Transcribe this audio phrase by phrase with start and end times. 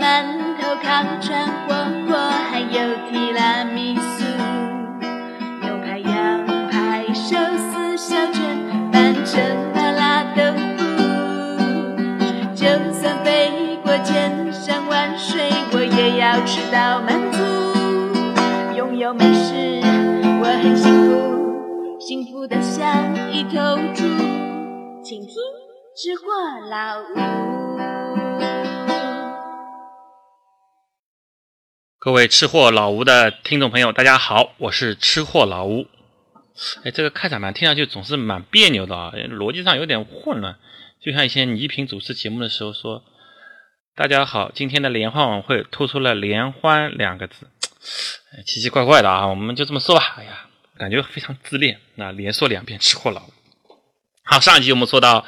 [0.00, 0.24] 馒
[0.58, 1.74] 头、烤串、火
[2.08, 2.78] 锅，还有
[3.10, 4.24] 提拉米苏。
[5.60, 8.42] 牛排、羊排、寿司、小卷、
[8.90, 9.38] 半成
[9.74, 10.42] 麻辣豆
[10.78, 10.80] 腐。
[12.54, 17.38] 就算飞过千山万水，我也要吃到满足。
[18.74, 19.82] 拥有美食，
[20.40, 24.04] 我很幸福，幸福的像一头猪。
[25.02, 25.28] 请听
[25.94, 26.32] 《吃货
[26.70, 27.76] 老吴》。
[32.02, 35.86] 各位吃货老吴的听众朋友，大家好，我是吃货老吴。
[36.82, 40.56] 哎，这个开场白听上去总是蛮别扭的啊，逻辑上有点混乱，
[40.98, 43.04] 就像以前倪萍主持节目的时候说
[43.94, 47.34] ：“大家好，今天的联欢晚会突出了‘联欢’两个字，
[48.46, 50.14] 奇奇怪怪的啊，我们就这么说吧。
[50.16, 50.46] 哎呀，
[50.78, 53.30] 感觉非常自恋，那连说两遍吃货老吴。
[54.24, 55.26] 好，上一集我们说到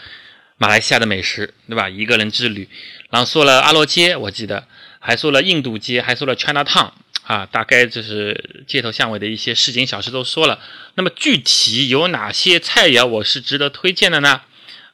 [0.56, 1.90] 马来西亚的美食，对吧？
[1.90, 2.70] 一个人之旅，
[3.10, 4.66] 然后说了阿罗街，我记得。
[5.04, 6.92] 还说了印度街，还说了 China Town
[7.24, 10.60] 啊，大概就是街头巷尾的一些市井小吃都说了。
[10.94, 14.42] 那么具体有哪些菜肴我是值得推荐的呢？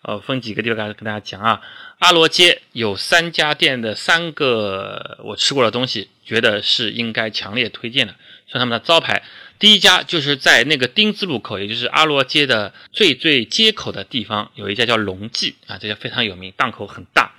[0.00, 1.60] 呃，分几个地方跟大家讲啊。
[1.98, 8.14] 阿罗街有三家店的三个我吃过的东西，觉得是应该强烈推荐的，
[8.46, 9.22] 算他们的招牌。
[9.58, 17.32] 第一家就是在那个丁字路口，也就是阿罗街的最最街口的地方，有一家叫龙记啊，这家非常有名，档口很大。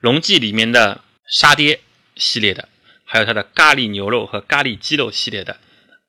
[0.00, 1.80] 龙记里面的沙爹。
[2.16, 2.68] 系列的，
[3.04, 5.58] 还有它的咖喱牛肉和咖喱鸡肉系列的，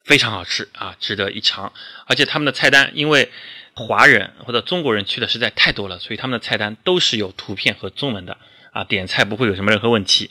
[0.04, 1.74] 非常好吃啊，值得一尝。
[2.08, 3.32] 而且他们的菜单，因为
[3.74, 8.38] 华人或者中国人去的实在太多了，所以他们的菜单都是有图片和中文的
[8.72, 10.30] 啊，点菜不会有什么任何问题。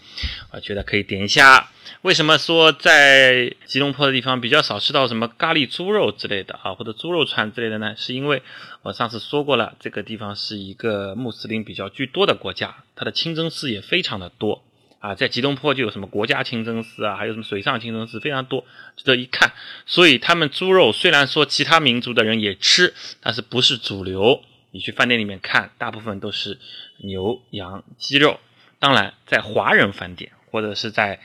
[0.53, 1.71] 我觉得可以点一下。
[2.03, 7.95] 为什么说在吉隆坡的地方比较少吃到什么咖喱猪肉之类的啊，或者猪肉串之类的呢？
[7.97, 8.43] 是因为
[8.83, 14.63] 我上次说过了，这个地方是一个穆斯林比较居多的国家，它的清真寺也非常的多。
[15.05, 18.65] 啊，在吉隆坡就有什么国家清真寺啊，还有什么水上清真寺，非常多，
[18.97, 19.53] 值得一看。
[19.85, 24.43] 所以他们猪肉虽然说其他民族的人也吃，但是不是主流。
[24.71, 26.59] 你去饭店里面看，大部分都是
[27.03, 28.41] 牛、羊、鸡肉。
[28.79, 31.21] 当然，在华人饭店或者是在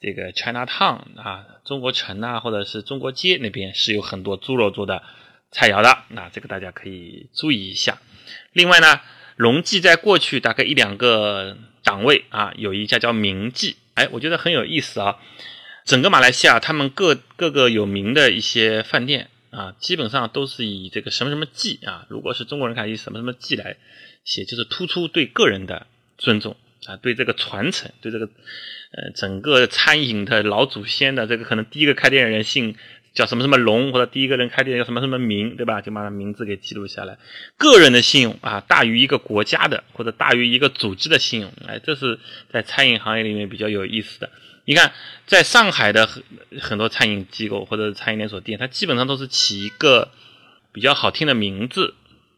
[0.00, 5.04] 这个 China Town 啊，中国城啊，或者是中国街那边是有很多猪肉做的
[5.52, 5.98] 菜肴的。
[6.08, 8.00] 那这个大家可以注意一下。
[8.52, 9.00] 另外呢，
[9.36, 11.56] 龙记在过去大概一两个。
[11.82, 15.18] 档位啊，有一家叫明记，哎，我觉得很有意思啊。
[15.84, 23.76] 整个马来西亚，他们各各个有名的一些饭店啊，基本上都是以这个什么什么记啊，如果是中国人，看以什么什么记来
[24.24, 25.86] 写，就是突出对个人的
[26.18, 32.76] 尊重啊，对这个传承，对这个呃整个餐饮的老祖先的这个可能第一个开店的人姓。
[33.12, 35.80] 叫什么什么龙，或者第一个人开店叫什么什么名，对吧？
[35.80, 37.18] 就把他名字给记录下来。
[37.56, 41.52] 个人的信用啊，大于一个国家的，或者大于一个组织的信用。
[41.66, 42.20] 哎，这是
[42.52, 44.30] 在餐饮行业里面比较有意思的。
[44.64, 44.92] 你看，
[45.26, 46.22] 在上海的很
[46.60, 50.12] 很多餐饮机构或者餐饮连锁店，它基本上都是起一个
[50.72, 51.94] 比较好听的名字，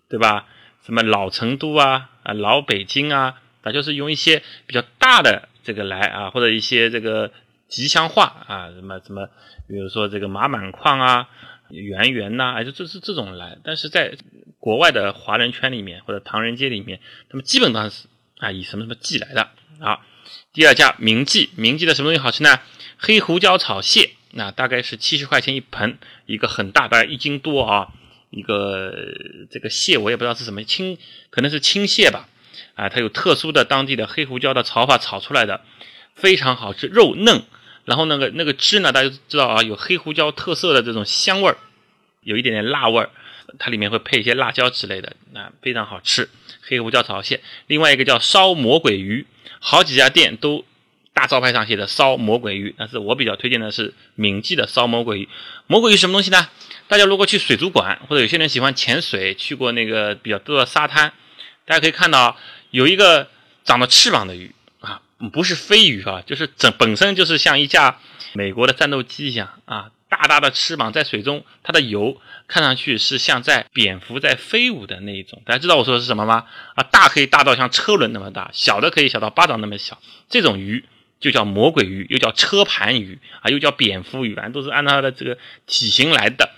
[0.09, 0.47] 对吧？
[0.87, 7.31] 什么老成都啊，啊老北京啊，它就是用一些比较大的这个来啊，或者一些这个。
[7.73, 9.31] 吉祥话啊，什么什么，
[9.67, 11.31] 比如说这个马满矿啊，
[11.71, 13.57] 圆圆呐，哎，就这是这种来。
[13.65, 14.15] 但是在
[14.61, 17.01] 国外的华人圈里面或者唐人街里面，
[17.31, 18.09] 他们基本上是
[18.41, 19.49] 啊以什么什么记来的
[19.81, 20.01] 啊。
[20.53, 22.61] 第二家明记，明记的什么东西好吃呢？
[22.99, 25.97] 黑胡椒炒蟹，那大概是七十块钱一盆，
[26.27, 27.89] 一个很大，大概一斤多啊。
[28.29, 28.95] 一个
[29.51, 30.99] 这个蟹我也不知道是什么青，
[31.31, 32.29] 可能是青蟹吧。
[32.75, 35.63] 啊，它有特殊的当地的黑胡椒的炒法炒出来的，
[36.15, 37.43] 非常好吃，肉嫩。
[37.85, 41.57] 然后那个那个汁呢，大家知道啊，有黑胡椒特色的这种香味儿，
[42.23, 43.11] 有一点点辣味儿，
[43.59, 46.29] 它里面会配一些辣椒之类的，那非常好吃。
[46.63, 49.27] 黑胡椒炒蟹，另外一个叫烧魔鬼鱼，
[49.59, 50.65] 好几家店都
[51.13, 55.29] 大招牌上写的烧魔鬼鱼，但是我比较推荐的是铭记的烧魔鬼鱼。
[55.67, 56.49] 魔鬼鱼什么东西呢？
[56.87, 61.13] 大家如果去水族馆，或者有些人喜欢潜水，去过那个比较多的沙滩，
[61.65, 62.37] 大家可以看到
[62.71, 63.29] 有一个
[63.65, 64.55] 长了翅膀的鱼。
[65.31, 67.99] 不是飞鱼啊，就是整本身就是像一架
[68.33, 75.43] 美国的战斗机一样啊，大大的翅膀在水中，它的游看上去是像在蝙蝠在飞舞的那一种。
[75.47, 76.47] 大家知道我说的是什么吗？
[76.75, 80.01] 啊，大可以大到像车轮那么大，小的可以小到巴掌那么小。
[80.29, 80.85] 这种鱼
[81.21, 86.51] 就叫魔鬼鱼，又叫车盘鱼啊，又叫蝙蝠鱼，反正都是按它的这个体型来的。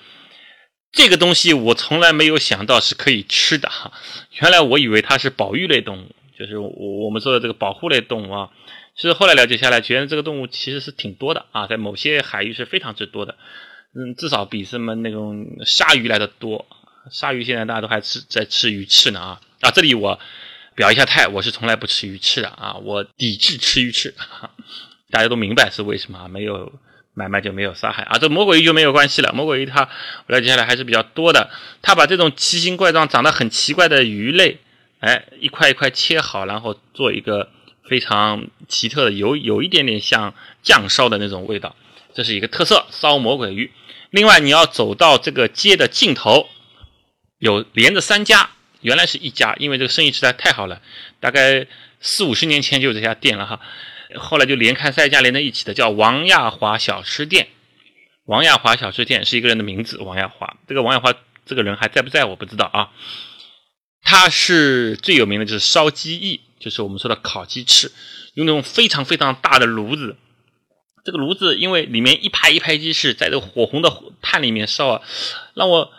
[0.90, 3.92] 这个东西我从来没有想到是可以吃的哈，
[4.40, 6.14] 原来我以为它是保育类动物。
[6.38, 8.50] 就是我我们说的这个保护类动物啊，
[8.96, 13.36] 其实后来了解下来，觉得这个动物其实是挺多的啊，在某些海域是非常之多的，
[13.94, 16.66] 嗯，至少比什么那种鲨鱼来的多。
[17.10, 19.70] 鲨鱼现在大家都还吃在吃鱼翅呢啊啊！
[19.70, 20.18] 这里我
[20.74, 24.14] 表一下态，我是从来不吃鱼翅的啊，我抵制吃鱼翅，
[25.12, 26.72] 大家都明白是为什么啊，没有
[27.12, 31.50] 买卖就没有杀害啊，这魔鬼鱼就没有关系了，魔鬼鱼它我了解下来还是比较多的，
[31.82, 34.60] 它把这种奇形怪状、长得很奇怪的鱼类，
[35.04, 37.50] 哎，一块一块切好，然后做一个
[37.86, 41.76] 非常奇特的，有有一点点像酱烧的那种味道，
[42.14, 43.70] 这是一个特色，烧魔鬼鱼。
[44.08, 46.48] 另外，你要走到这个街的尽头，
[47.38, 48.48] 有连着三家。
[48.80, 50.80] 原来是一家，因为这个生意实在太好了，
[51.20, 51.66] 大概
[52.00, 53.60] 四五十年前就有这家店了哈，
[54.16, 57.48] 后来就连开三家连在一起的，叫王亚华小吃店。
[58.24, 60.56] 王亚华小吃店是一个人的名字，王亚华。
[60.66, 61.12] 这个王亚华
[61.44, 62.90] 这个人还在不在我不知道啊。
[64.04, 67.90] 它是最有名的就是烧鸡翼，就是我们说的烤鸡翅，
[68.34, 70.16] 用那种非常非常大的炉子，
[71.04, 75.02] 这个炉子因为里面一排一排鸡翅在这火红的炭里面烧啊，
[75.54, 75.90] 让我。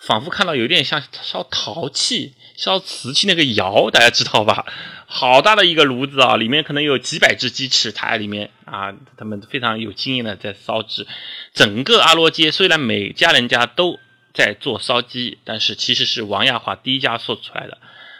[0.00, 4.64] 仿佛看到有点像烧陶器、烧瓷器那个窑，大家知道吧？
[5.08, 11.04] 好大的一个炉子啊，里面可能有几百只鸡翅，它里面啊，他们非常有经验的在烧制。
[11.52, 13.98] 整个阿罗街虽然每家人家都
[14.38, 17.78] 在做烧鸡，但是其实是王亚华第一家做出来的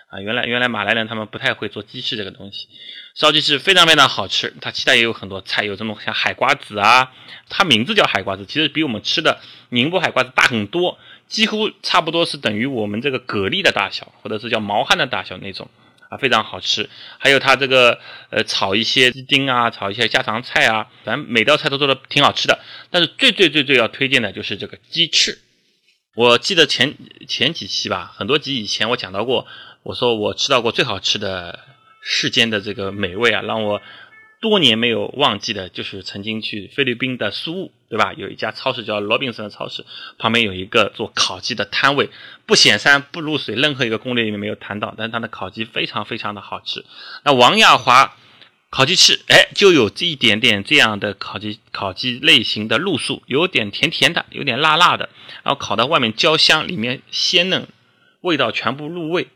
[0.08, 0.18] 啊。
[0.20, 2.66] 原来原来马来人他们不太会做鸡翅这个东西，
[3.14, 4.52] 烧鸡翅非常非常好吃。
[4.60, 7.12] 它其他也有很多菜，有这种像海瓜子啊，
[7.48, 9.38] 它名字叫海瓜子，其实比我们吃的
[9.68, 10.98] 宁波海瓜子大很多。
[11.28, 15.68] 几乎差不多是等于我们这个蛤蜊的大小，或者是叫毛蚶的大小那种
[16.08, 16.88] 啊，非常好吃。
[17.18, 18.00] 还有它这个
[18.30, 22.58] 呃炒一些鸡丁啊，炒一些家常菜啊，反正每道菜都做的挺好吃的。
[22.90, 25.38] 但是最最最最要推荐的就是这个鸡翅。
[26.18, 26.96] 我记得前
[27.28, 29.46] 前几期吧，很多集以前我讲到过，
[29.84, 31.60] 我说我吃到过最好吃的
[32.02, 33.80] 世间的这个美味啊，让我。
[34.40, 38.12] 多年没有忘记的，就是曾经去菲律宾的苏务，对吧？
[38.12, 39.84] 有一家超市叫罗宾森的超市，
[40.16, 42.08] 旁边有一个做烤鸡的摊位，
[42.46, 46.84] 不显山不露水，任何一个攻略里面没有谈到，但是它的烤鸡非常非常的好吃。
[47.24, 48.16] 那王亚华
[48.70, 55.08] 烤鸡翅，哎，就有这一点点这样的烤鸡烤鸡类型的路数，有点甜甜的，有点辣辣的，
[55.42, 57.66] 然后烤到外面焦香，里面鲜嫩，
[58.20, 59.28] 味道全部入味。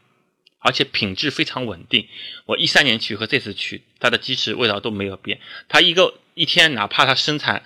[0.65, 2.07] 而且品质非常稳定。
[2.47, 5.41] 我一三年去和这次去，它的鸡翅味道都没有变。
[5.69, 7.65] 它一个一天，哪怕它生产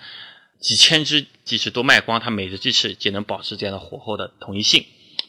[0.59, 4.83] 几千只鸡翅都卖光，它每只鸡翅也能保持这样的火候的统一性，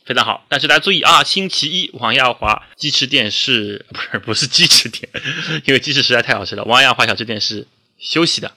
[0.09, 0.47] 非常好。
[0.49, 5.07] 但是大家注意啊，星期一王亚华鸡翅店是 不是不是鸡翅店？
[5.67, 6.65] 因为鸡翅实在太好吃了。
[6.65, 7.69] 王亚华小吃店是
[7.99, 8.55] 休息的。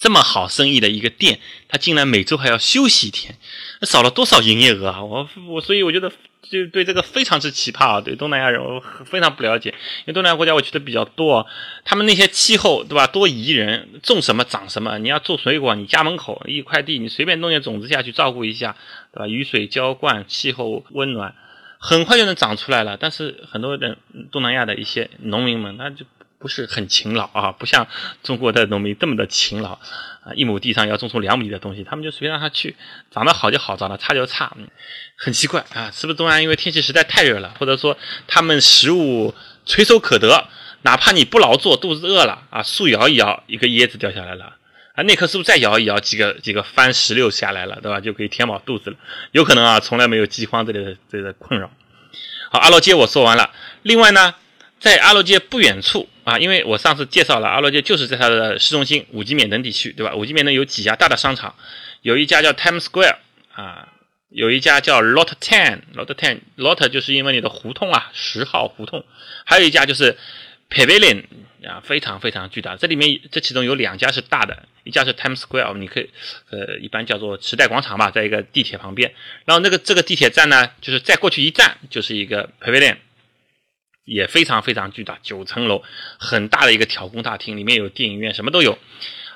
[0.00, 1.38] 这么好生意的一个店，
[1.68, 3.38] 他竟然每周还要休息一天，
[3.80, 5.04] 那少了多少营业额啊！
[5.04, 6.10] 我我所以我觉得
[6.52, 8.00] 就对这个非常之奇葩啊！
[8.02, 11.46] 对东南亚人我非常不了解，因为东南亚国家我去的比较多，
[11.82, 14.98] 他们那些气候对吧，多宜人，种什么长什么。
[14.98, 18.76] 你要种水果，你家门口一块地，你随便弄点种子下去照顾一下，
[19.14, 19.26] 对吧？
[19.26, 21.34] 雨水浇灌，气候温暖，
[21.78, 22.98] 很快就能长出来了。
[23.00, 23.96] 但是很多人
[24.30, 26.04] 东南亚的一些农民们，他就。
[26.42, 27.86] 不是很勤劳啊，不像
[28.24, 29.78] 中国的农民这么的勤劳
[30.24, 32.74] 啊，一亩地上要种出两亩地的东西，他们就随便让他去，
[33.12, 34.56] 长得好就好，长得差就差，
[35.16, 37.96] 很奇怪啊，是不是东南因为天气实在太热了，或者说
[38.26, 39.32] 他们食物
[39.64, 40.48] 垂手可得，
[40.82, 44.56] 哪怕你不劳作，肚子饿了啊，树摇一摇，一个椰子掉下来了
[44.96, 48.00] 啊，那棵树再摇一摇，几个几个番石榴下来了，对吧？
[48.00, 48.96] 就可以填饱肚子了，
[49.30, 51.70] 有可能啊，从来没有饥荒这类的这个困扰。
[52.50, 53.52] 好，阿罗街我说完了，
[53.82, 54.34] 另外呢，
[54.80, 56.08] 在阿罗街不远处。
[56.24, 60.14] 啊，因为我上次介绍了阿罗街，就是在它的市中心五级免登地区，对吧？
[60.14, 61.54] 五级免登有几家大的商场，
[62.02, 63.16] 有一家叫 Times Square
[63.52, 63.88] 啊，
[64.28, 69.04] 有一家叫 Lot Ten，Lot Ten，Lot 就是因为你的胡同啊，十号胡同，
[69.44, 70.16] 还有一家就是
[70.70, 71.24] Pavilion
[71.66, 72.76] 啊，非常非常巨大。
[72.76, 76.08] 这里面这其中有两家是大的，一家是 Times Square，你可以
[76.50, 79.12] 呃一般叫做时代广场吧，在一个地铁旁边。
[79.44, 82.98] 然后那个这个地铁站呢，就是再过去一站就是一个 Pavilion。
[84.04, 85.82] 也非常非常巨大，九层楼，
[86.18, 88.78] 很大的一个挑空大厅，里面有电影院，什么都有。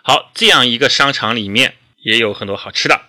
[0.02, 3.00] 好，这样一个商场里面也有很多好吃的。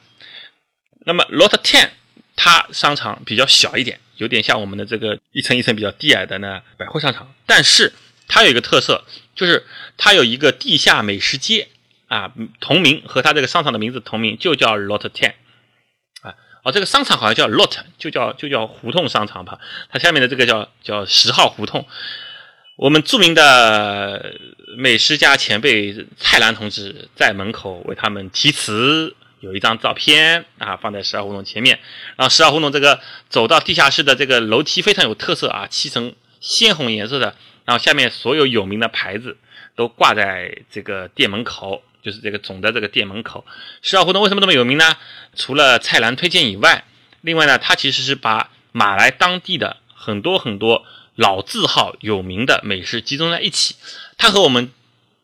[1.06, 1.90] 那么 Lot Ten
[2.36, 7.94] 它商场比较小一点，有点像我们的这个一层一层比较低矮的呢百货商场，但是
[8.28, 9.04] 它有一个特色，
[9.36, 9.66] 就是
[9.98, 11.70] 它有一个地下美食街
[12.08, 15.34] 啊，同名和它这个商场的名字同名，就叫 Lot Ten。
[16.68, 19.58] 哦，这个商场好像叫 Lot，就叫就叫胡同商场吧。
[19.90, 21.88] 它下面的这个叫叫十号胡同。
[22.76, 24.36] 我们著名的
[24.78, 31.80] 美食家前辈蔡澜同志在门口为他们题词，有一张照片啊，放在十号胡同前面。
[32.18, 37.34] 然后十号胡同这个走到地下室的这个楼梯非常有特色啊，漆成鲜红颜色的。
[37.64, 39.38] 然后下面所有有名的牌子
[39.78, 41.82] 都挂在这个店门口。
[42.02, 43.46] 就是这个总的这个店门口，
[43.82, 44.98] 十号胡同为什么这么有名呢？
[45.36, 46.86] 除了蔡澜推荐以外，
[47.22, 50.86] 另外呢，它其实是把马来当地的很多很多
[51.16, 53.76] 老字号有名的美食集中在一起，
[54.18, 54.72] 它和我们。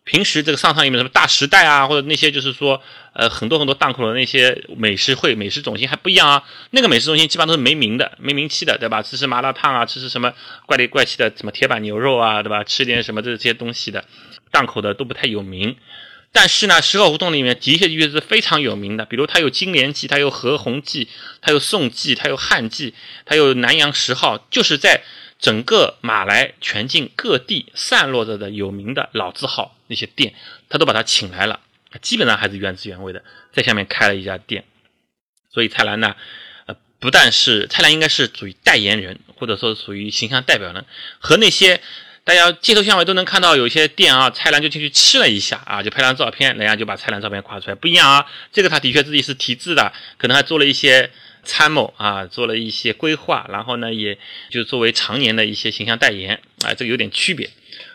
[0.05, 2.81] 平时这个商场里面什么大时代啊，或者那些就是说，
[3.13, 6.43] 呃，很多很多档口的那些美食会、美食中心还不一样啊。
[6.71, 9.01] 那个美食中心基本上都是没名的、没名气的，对吧？
[9.01, 10.33] 吃吃麻辣烫啊，吃吃什么
[10.65, 12.65] 怪里怪气的什么铁板牛肉啊，对吧？
[12.65, 14.03] 吃点什么这些东西的
[14.51, 15.77] 档口的都不太有名。
[16.33, 21.07] 但是呢，十号胡同里面的确的确是非常有名的，比如它有金莲记，它有和红记，
[21.41, 22.93] 它有宋记，它有汉记，
[23.25, 25.03] 它有南阳十号，就是在。
[25.39, 30.33] 整个马来全境各地散落着的有名的老字号那些店，
[30.69, 31.59] 他都把他请来了，
[32.01, 34.63] 基本上还是原汁原味的，在下面开了一家店。
[35.51, 36.15] 所以蔡澜呢，
[36.65, 40.85] 呃，不但是蔡澜应该是属于代言人，或者说属于形象代表人，
[41.19, 41.81] 和那些
[42.23, 48.25] 大家街头巷尾都能看到有一些店啊，蔡澜就进去吃了一下啊，就拍张照片，人家就把蔡澜照片挂出来，不一样啊。
[48.51, 51.11] 这个他的确自己是题字的，可能还做了一些。
[51.45, 54.17] 参谋啊，做了一些规划，然后呢，也
[54.49, 57.49] 就作为常年的一些形象代言啊，这个有点区别。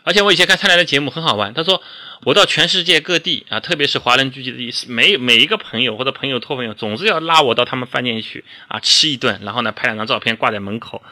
[0.04, 1.82] 而且我以前看蔡澜的节目很好玩，他说
[2.24, 11.02] 我到全世界各地啊，特别是华人聚集的地，每每一个朋友或者朋友托朋友，总是要拉我到他们饭店去啊吃一顿，然后呢拍两张照片挂在门口，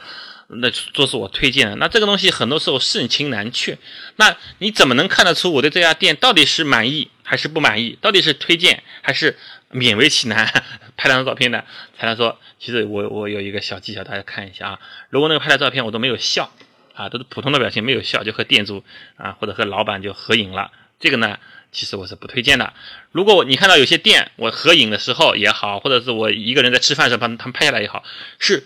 [0.49, 1.77] 那都是我推荐的。
[1.77, 3.79] 那这个东西很多时候盛情难却，
[4.17, 7.99] 那你怎么能看得出我对这家店到底是满意还是不满意？
[8.01, 9.37] 到底是推荐还是？
[9.73, 10.47] 勉为其难
[10.97, 11.65] 拍两张照片呢，
[11.99, 14.81] 才能说，其实我我有一个小技巧，大家看一下啊。
[15.11, 16.53] 如果那个拍的照片我都没有笑
[16.95, 18.85] 啊，都是普通的表情，没有笑，就和店主
[19.17, 21.41] 啊或者和老板就合影了，这个呢，
[21.73, 22.73] 其实我是不推荐的。
[23.11, 28.05] 如果你看到有些店我合影的时候也好，或者是我一个人在吃饭的时候把他们拍下来也好，
[28.39, 28.65] 是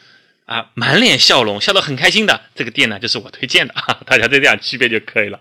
[0.51, 5.39] 啊满脸笑容，笑得很开心的，这个店呢就是我推荐的，啊 大家就这样区别就可以了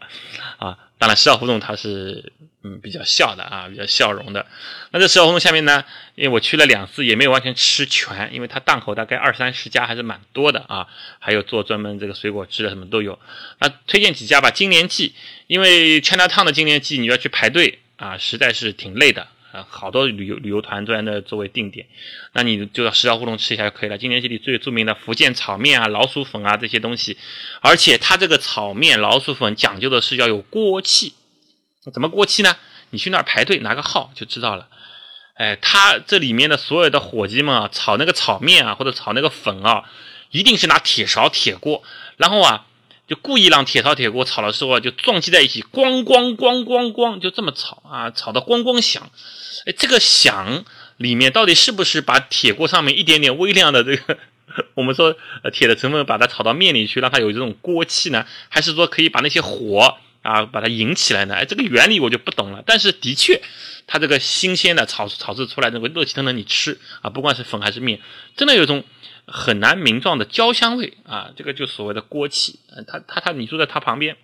[0.57, 0.77] 啊。
[0.99, 4.45] 当然，十号胡同它是嗯比较笑的啊，比较笑容的。
[4.91, 10.85] 那这十号胡同下面呢，因为我去了两次，也没有完全吃全，因为它档口大概二三十家，还是蛮多的啊。
[11.17, 13.17] 还有做专门这个水果汁的，什么都有。
[13.59, 15.15] 那推荐几家吧，金莲记，
[15.47, 19.27] 因为 China Town 的金莲记你要去排队啊，实在是挺累的。
[19.51, 21.87] 啊，好多旅游旅游团都在那作为定点，
[22.33, 23.97] 那你就到十号胡同吃一下就可以了。
[23.97, 27.17] 今年这里最著名的福建炒面啊、老鼠粉啊这些东西，
[27.61, 31.13] 而且它这个炒面、老鼠粉讲究的是要有锅气，
[31.91, 32.55] 怎么锅气呢？
[32.91, 34.67] 你去那儿排队拿个号就知道了。
[35.33, 39.89] 哎，它这里面的所有的伙计们啊，炒那个炒面啊或者炒那个粉啊，
[40.29, 41.83] 一定是拿铁勺铁锅，
[42.17, 42.65] 然后啊。
[43.09, 49.09] 就故意让铁勺铁锅炒的时候啊就撞击在一起，咣咣咣咣咣，就这么炒啊，炒的咣咣响。
[49.65, 50.63] 哎，这个响
[50.97, 54.17] 里面到底是不是把铁锅上面一点点微量的这个，
[54.75, 58.23] 我们说呃铁的成分把它炒到面里去，让它有这种锅气呢？
[58.47, 61.33] 还是说可以把那些火啊把它引起来呢？
[61.33, 62.63] 哎，这个原理我就不懂了。
[62.63, 63.41] 但是的确，
[63.87, 67.99] 它这个新鲜的炒炒制出来那个热气腾腾，你吃啊，不管是粉还是面，
[68.37, 68.83] 真的有一种。
[69.31, 72.59] 很难名状的焦香味啊，这个就所谓的锅气。
[72.75, 74.17] 嗯，他他他，你坐在他旁边，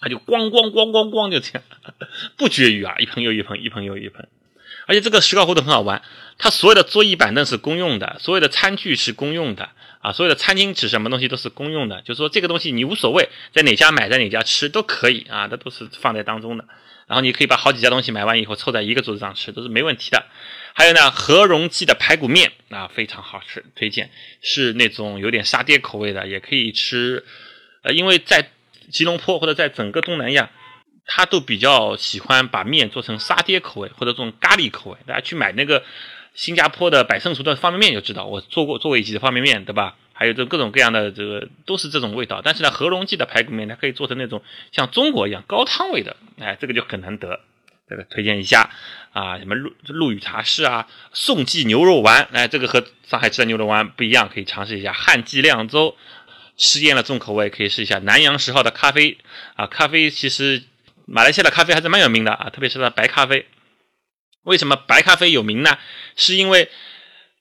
[0.00, 1.62] 他就咣咣咣咣咣就这样，
[2.36, 4.28] 不绝于啊，一盆又一盆，一盆又一盆。
[4.88, 6.02] 而且这个石膏胡同很好玩，
[6.38, 12.02] 它所有的桌椅板凳是公用的，所有的餐具是公用的啊，所有的餐巾纸什么东西都是公用的。
[12.02, 16.64] 就是说这个东西你无所谓在哪家买，在哪家吃都可以啊，它都是放在当中的。
[17.08, 20.24] 然后你可以把好几家东西买完以后凑在一个桌子上吃，都是没问题的。
[20.78, 24.10] 还有呢，和荣记的排骨面啊，非常好吃，推荐
[24.42, 27.24] 是那种有点沙爹口味的，也可以吃。
[27.82, 28.50] 呃，因为在
[28.90, 30.50] 吉隆坡或者在整个东南亚，
[31.06, 34.98] 他都比较喜欢把面做成沙爹口味或者这种咖喱口味。
[35.06, 35.82] 大家去买那个
[36.34, 39.96] 新加坡的百胜厨的方便面就知道，我做过做过一集的方便面，对吧？
[40.12, 42.42] 还有这各种各样的这个都是这种味道。
[42.44, 44.42] 但是呢，和荣记的排骨面它可以做成那种
[44.72, 47.40] 像中国一样高汤味的，哎，这个就很难得。
[47.88, 48.70] 这个推荐一下
[49.12, 54.92] 啊，什么陆陆羽茶室啊，宋记牛肉丸，哎，这个和上海吃的牛肉丸不一样，可以尝试一下。
[54.92, 55.96] 汉记靓州
[56.56, 59.18] 吃厌了重口味，可以试一下南洋十号的咖啡
[59.54, 60.64] 啊，咖啡其实
[61.06, 63.46] 马来西亚的咖啡还是蛮有名的啊，特别是它白咖啡。
[64.42, 65.78] 为什么白咖啡有名呢？
[66.16, 66.70] 是因为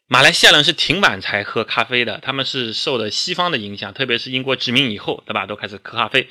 [0.07, 5.45] 马来西亚人是挺晚才喝咖啡的，他们是受了西方的影响，特别是英国殖民以后，对吧？
[5.47, 6.29] 都开始喝咖啡。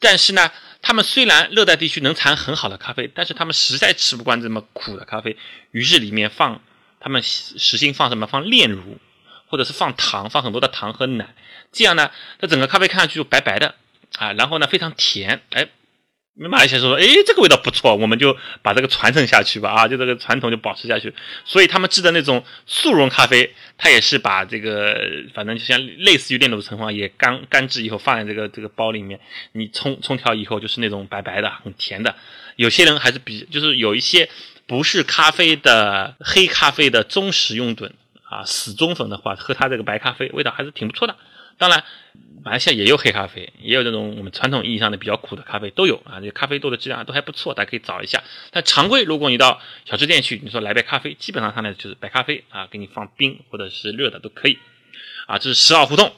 [0.00, 0.50] 但是呢，
[0.84, 5.36] 他们虽然热带地区能产很好的咖啡，但是他们实在吃不惯这么苦的咖啡，
[5.70, 6.60] 于是里面放
[7.00, 8.26] 他们实心放什么？
[8.26, 8.98] 放炼乳，
[9.48, 11.34] 或者是放糖，放很多的糖和奶，
[11.72, 13.74] 这样呢，它整个咖啡看上去就白白的
[14.18, 15.68] 啊，然后呢非常甜，哎。
[16.36, 19.70] 马来西亚说：“哎，这个味道不错，我们就把这个传承下去吧。
[19.70, 21.14] 啊，就这个传统就保持下去。
[21.44, 24.96] 所以他们制的那种速溶咖啡，它也是把这个，
[25.32, 29.20] 反正就像类似于炼乳成分，也干干制以后放在这个这个包里面，
[29.52, 32.16] 你冲冲调以后就是那种白白的、很甜的。
[32.56, 34.28] 有些人还是比，就是有一些
[34.66, 37.92] 不是咖啡的黑咖啡的忠实拥趸
[38.24, 41.16] 啊，死忠粉的话，喝它这个白咖啡味道还是挺不错的。
[41.58, 41.84] 当然，
[42.42, 46.20] 马来西亚也有黑咖啡，也有这种我们传统意义上的比较苦的咖啡都有啊。
[46.20, 48.22] 这咖啡豆的质量都还不错，大家可以找一下。
[48.50, 54.58] 但常规，如果你到小吃店去，你说来杯咖啡，基本上上来就是白咖啡啊，给你放冰或者是热的都可以。
[55.26, 56.12] 啊，这是十号胡同。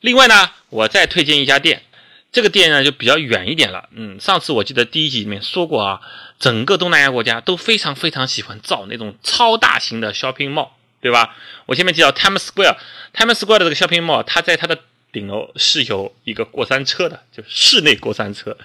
[0.00, 1.82] 另外呢，我再推荐一家店，
[2.30, 3.88] 这个店呢就比较远一点了。
[3.92, 6.00] 嗯，上次我记得第一集里面说过啊，
[6.38, 10.68] 整个东南亚国家都非常非常喜欢造那种超大型的 shopping mall，
[11.02, 11.36] 对吧？
[11.66, 14.78] 我前面提到 Times Square，Times Square 的这个 shopping mall，它在它的
[15.12, 18.56] 顶楼是有一个过山车的，就室内过山车。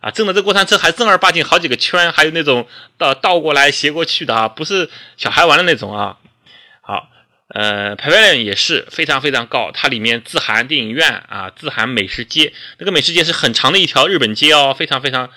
[0.00, 6.18] 啊，真的这过山车还正儿八经好几个圈，还有那种倒倒过来斜过去的啊，不是小孩玩的那种啊。
[6.82, 7.08] 好。
[7.48, 15.30] 呃，Pavilion 也是非常非常高，它里面自含电影院啊，自含美食街，那个美食街是很长的一条日本街哦，非常非常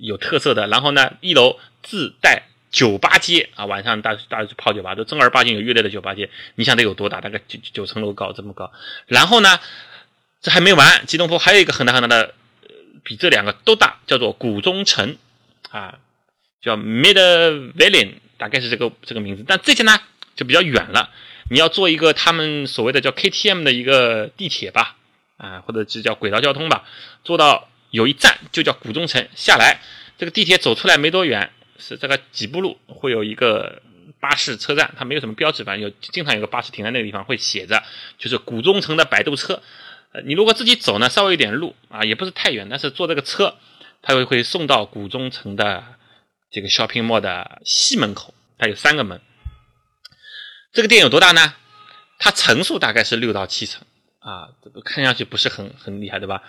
[0.00, 0.66] 有特色的。
[0.66, 6.30] 然后呢，一楼自带酒吧街啊，晚上大大家去泡酒吧，都正儿八经有乐队的酒吧街。
[6.54, 7.20] 你想得有多大？
[7.20, 8.72] 大概九九层楼高，这么高。
[9.06, 9.60] 然后呢，
[10.40, 12.34] 这还没完，吉隆坡还有一个很大很大的，
[13.04, 15.18] 比这两个都大，叫做古中城
[15.70, 15.98] 啊，
[16.62, 17.14] 叫 Mid
[17.74, 19.44] Valley，大概是这个这个名字。
[19.46, 20.00] 但这些呢
[20.34, 21.10] 就比较远了。
[21.50, 24.96] 你要做一个他们所谓的叫 KTM 的一个地铁吧，
[25.36, 26.84] 啊，或者是叫轨道交通吧，
[27.24, 29.82] 坐到有一站就叫古中城下来，
[30.16, 31.52] 这个地铁走出来没多远，
[31.82, 33.82] 是这个几步路会有一个
[34.20, 37.82] 巴士车站，它没有什么标志，反正有经常有个巴士停在那个地方，会写着
[38.18, 39.60] 就是古中城的摆渡车。
[40.12, 43.56] 呃，你如果自己走呢，稍微有点路啊，也不是太远，但是坐这个车，
[44.00, 45.82] 它会会送到古中城的
[46.50, 49.20] 这个 shopping mall 的西门口，它有三个门。
[50.72, 51.54] 这个店有多大呢？
[52.18, 53.82] 它层数大概是六到七层
[54.20, 56.42] 啊，这个看上去不是很很厉害，对吧？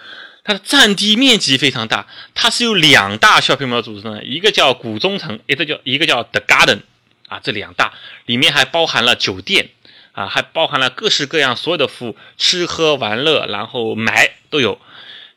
[0.43, 6.81] 它的占地面积非常大，它是由两大 shopping mall 组成的，一个叫古中城，一个叫一个叫 The Garden
[7.27, 7.93] 啊，这两大
[8.25, 9.69] 里面还包含了酒店
[10.11, 14.79] 啊，还包含了各式各样所有的服务，吃喝玩乐，然后买都有。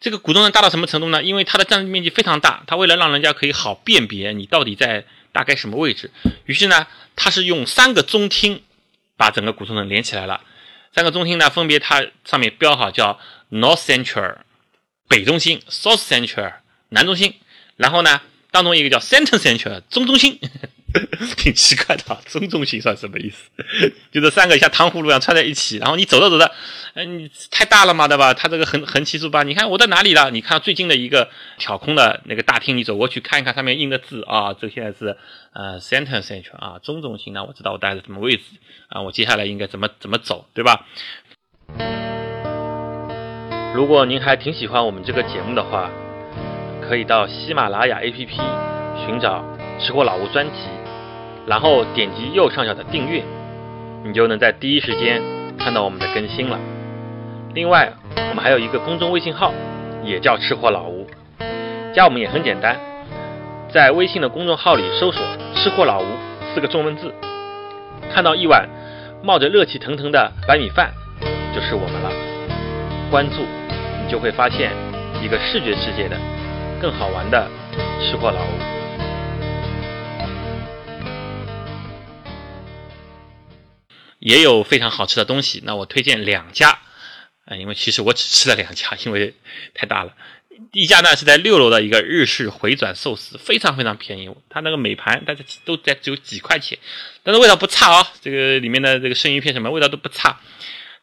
[0.00, 1.22] 这个古中城大到什么程度呢？
[1.22, 6.10] 因为它的占地面积非常大，它为了让人家可以好辨别你到底在大概什么位置，
[6.44, 8.62] 于是呢，它是用三个中厅。
[9.18, 10.42] 把整个古中城连起来了，
[10.94, 13.18] 三个中厅呢，分别它上面标好叫
[13.50, 14.36] North Central
[15.08, 16.54] 北中心，South Central
[16.90, 17.34] 南中心，
[17.76, 20.38] 然后呢，当中一个叫 Center Central 中中心。
[21.36, 23.50] 挺奇怪的啊，中中心算什么意思？
[24.10, 26.50] 就这三个像糖葫芦一样串在一起，然后你走着走着，
[26.94, 28.32] 嗯，你太大了嘛，对吧？
[28.32, 30.30] 它这个横横七竖八，你看我在哪里了？
[30.30, 35.18] 你看最近的一个挑空的那个大厅，你走过去看一看上面印的字啊，这现在是
[35.52, 38.44] 呃 center center 啊，中中心，呢我知道我待在什么位置
[38.88, 40.86] 啊，我接下来应该怎么怎么走，对吧？
[43.76, 45.90] 如果您还挺喜欢我们这个节目的话，
[46.80, 48.30] 可以到喜马拉雅 APP
[48.96, 49.44] 寻找
[49.78, 50.52] “吃货老吴”专辑。
[51.46, 53.22] 然后点击右上角的订阅，
[54.02, 55.20] 你就能在第一时间
[55.58, 56.58] 看到我们的更新了。
[57.52, 57.92] 另外，
[58.30, 59.52] 我们还有一个公众微信号，
[60.02, 61.06] 也叫吃货老吴，
[61.94, 62.78] 加我们也很简单，
[63.68, 65.22] 在微信的公众号里搜索
[65.54, 66.06] “吃货老吴”
[66.54, 67.12] 四个中文字，
[68.10, 68.66] 看到一碗
[69.22, 70.94] 冒着热气腾腾的白米饭，
[71.54, 72.10] 就是我们了。
[73.08, 73.36] 关注，
[74.10, 74.72] 就会发现
[75.22, 76.16] 一个视觉世界的
[76.80, 77.50] 更好玩的
[78.00, 78.76] 吃货老屋。
[84.18, 86.80] 也有非常好吃的东西，那我推荐两家，
[87.44, 89.34] 啊，因为其实我只吃了两家，因为
[89.74, 90.14] 太大了。
[90.72, 96.78] 一家呢是在六楼的一个日式回转寿司，非常非常便宜，它那个每盘大家都在只有几块钱，
[97.22, 100.40] 但是味道不差啊，这个里面的这个生鱼片什么味道都不差。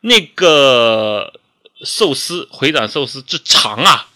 [0.01, 1.39] 那个
[1.83, 4.07] 寿司回转寿司之长啊，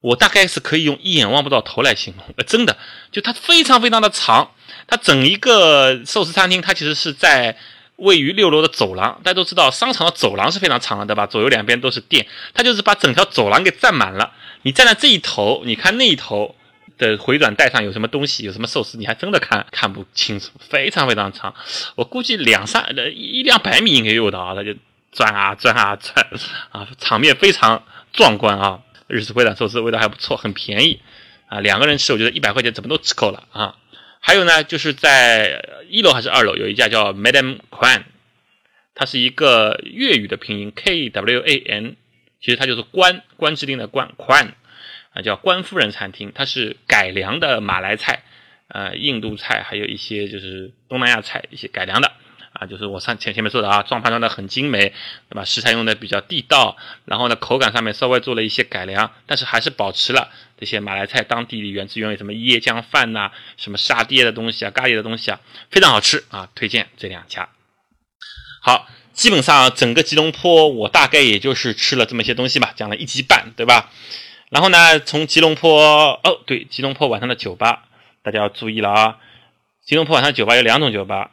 [0.00, 2.76] 我大概是可以用一眼望不到头来形容，呃，真的，
[3.12, 4.52] 就它非常非常的长，
[4.86, 7.56] 它整一个寿司餐厅，它其实是在。
[7.96, 11.28] 位于六楼的走廊，大家都知道，商场的走廊是非常长的，对吧？
[11.28, 14.32] 左右两边都是店，它就是把整条走廊给占满了。
[14.62, 16.56] 你站在这一头，你看那一头
[16.98, 21.54] 的回转带上有什么东西，有什么寿司，你还真的看看不清楚，非常非常长。
[21.94, 24.74] 我估计两三呃一两百米应该有的啊，它就
[25.14, 26.26] 转啊转啊转
[26.72, 28.82] 啊，场面非常壮观啊。
[29.06, 31.00] 日式回转寿司味道还不错，很便宜
[31.46, 33.76] 啊，两个人吃我觉得一百块钱怎么都吃够了啊。
[34.18, 38.04] 还有呢，就是在一楼还是二楼，有一家叫 Madam Kwan，
[38.94, 41.96] 它是一个粤语的拼音 K W A N，
[42.40, 44.52] 其实它就是关关之琳的关 Kwan，
[45.12, 48.22] 啊叫关夫人餐厅，它是改良的马来菜，
[48.68, 52.10] 呃印度菜，还有一些就是东南亚菜一些改良的。
[52.66, 54.92] 就是我上前前面说的啊，装盘装的很精美，
[55.28, 55.44] 对吧？
[55.44, 67.48] 食材用的比较地道，然后呢，口感上面稍微做了一些改良，但是还是保持了这些马来菜当地的原汁原味，什么椰浆饭呐，什么沙爹的东西啊，咖喱的东西啊，非常好吃啊，推荐这两家。
[68.62, 73.90] 好，基本上整个吉隆坡，我大概也就是吃了这么一些东西吧，讲了一集半，对吧？
[74.50, 77.88] 然后呢，从吉隆坡，哦，对，吉隆坡晚上的酒吧，
[78.22, 79.18] 大家要注意了啊！
[79.84, 81.30] 吉隆坡晚上酒吧有两种酒吧，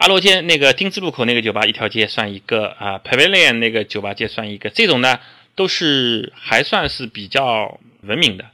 [0.00, 5.20] 阿罗街那个丁字路口那个酒吧一条街算一个啊，Pavilion 那个酒吧街算一个，这种呢
[5.54, 8.46] 都是还算是比较文明的，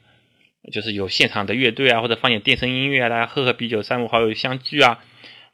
[0.72, 4.98] 就是有现场的乐队啊，或者放点电声音乐啊，大家喝喝啤酒，三五好友相聚啊。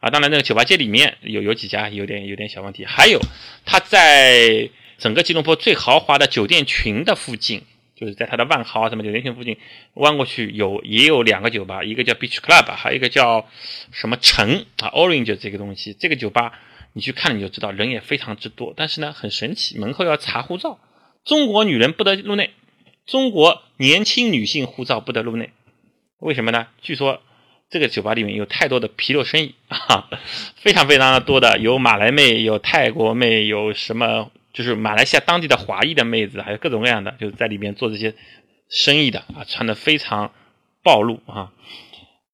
[0.00, 3.20] 啊，当然，那个酒吧街里面有有几家有点有点小问题，还有
[3.66, 7.64] 它在整个吉隆坡最豪华的酒店群的附近，
[8.02, 9.56] 就是在它的万豪啊什么酒店群附近
[9.94, 13.46] 弯过去有也有两个酒吧，一个叫 Beach Club，还有一个叫
[13.92, 16.58] 什么城啊 Orange 这个东西，这个酒吧
[16.94, 20.80] 你去看你就知道人也非常之多，但是呢很神奇，门口要查护照，
[21.24, 22.50] 中国女人不得入内，
[23.06, 25.50] 中国年轻女性护照不得入内，
[26.18, 26.66] 为什么呢？
[26.80, 27.22] 据说。
[27.70, 30.10] 这个酒吧里面有太多的皮肉生意 啊，
[30.56, 38.14] 非常非常的多的，有马来妹，有泰国妹，有什么就是马来西亚当地的华裔的妹子，还有各种各样的，就是在里面做这些
[38.68, 40.32] 生意的啊，穿的非常
[40.82, 41.52] 暴露啊。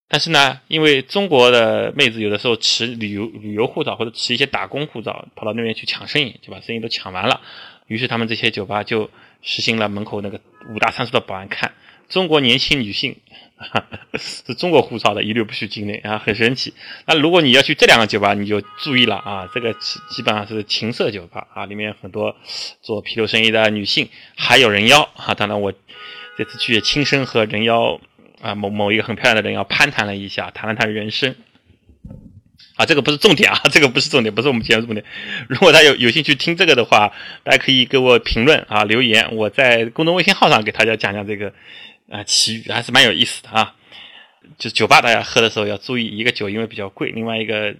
[0.08, 7.40] 但是呢，因为中国的妹子有的时候持旅游旅游护照或者持一些打工护照，跑到那边去抢生意，就把生意都抢完了。
[7.86, 9.10] 于是他们这些酒吧就
[9.42, 10.40] 实行了门口那个
[10.74, 11.72] 五大三粗的保安看
[12.08, 13.16] 中国年轻女性。
[14.16, 16.72] 是中国护照的，一律不许境内啊，很神奇。
[17.06, 22.36] 那如果你要去这两个酒吧，你就注意了啊，这个基本上是情色酒吧啊，里面很多
[22.80, 25.34] 做皮肉生意的女性，还有人妖啊。
[25.34, 25.72] 当然，我
[26.36, 28.00] 这次去也亲身和人妖
[28.40, 31.34] 啊某某一个很漂亮的人妖攀谈了一下，谈了谈人生
[32.76, 35.04] 啊，这个不是重点啊， 这个不是重点，不是我们节目重点。
[35.48, 41.52] 如果大家有有兴趣听这个的话，大家可以给我评论啊留言，我在公众微信号上给大家讲讲这个。
[42.10, 43.76] 啊，奇遇还是蛮有意思的啊！
[44.56, 47.76] 就酒吧，大家喝的时候要注意，一个酒因为比较贵，另外一个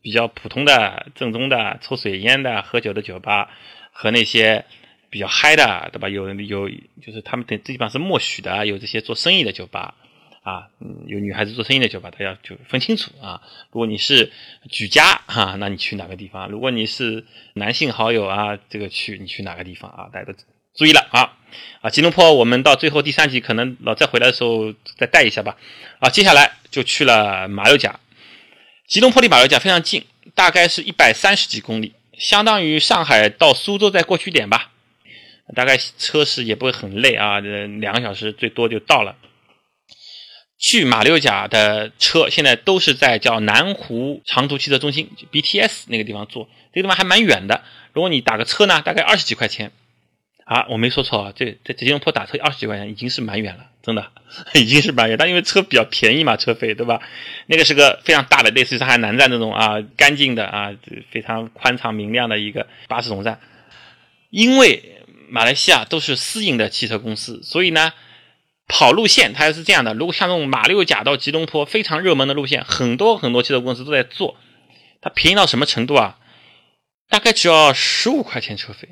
[0.00, 3.50] 比较普通的、正宗的抽水烟的、喝酒的酒吧
[3.90, 4.64] 和那些
[5.10, 6.08] 比较嗨的，对吧？
[6.08, 6.68] 有有
[7.04, 9.96] 就是他们等基本上是默许的，有这些做生意的酒吧
[10.44, 10.68] 啊，
[11.06, 13.42] 有女孩子做生意的酒吧，大家就分清楚啊。
[13.72, 14.30] 如果你是
[14.70, 16.48] 举家哈，那你去哪个地方？
[16.48, 20.08] 如果你是男性好友啊，这个去你去哪个地方啊？
[20.12, 20.38] 大家都。
[20.74, 21.36] 注意了啊
[21.82, 21.90] 啊！
[21.90, 25.56] 吉隆坡，我们到最后第三集可能老再回来的时候再带一下吧。
[25.98, 28.00] 啊，接下来就去了马六甲。
[28.86, 30.04] 吉隆坡离马六甲非常近，
[30.34, 34.70] 大概是一百三十几公里，相当于上海到苏州再过去点吧。
[35.54, 39.16] 大概车时也不会很累啊，两个小时最多就到了。
[40.58, 47.62] 去马六甲的车现在都是在叫南湖长途汽车中心 （BTS） 那个地方坐，这个地方还蛮远的。
[47.92, 49.72] 如果你打个车呢，大概二十几块钱。
[50.52, 54.10] 啊，我没说错啊，这在吉隆坡打车二十几块钱已经是蛮远了，真的
[54.54, 55.16] 已经是蛮远。
[55.16, 57.00] 但因为车比较便宜嘛，车费对吧？
[57.46, 60.70] 那个是个非常大的，类似于上海南站那种啊，干净的啊，
[61.10, 63.40] 非常宽敞明亮的一个巴士总站。
[64.28, 67.94] 因为马来西亚都是私营的汽车公司，所以呢，
[68.68, 74.36] 跑路线它是这样的：如果像这种马六甲到吉隆坡非常热门的路线，很多很多汽车公司都在做。
[75.00, 76.18] 它便宜到什么程度啊？
[77.08, 78.88] 大概只要十五块钱车费。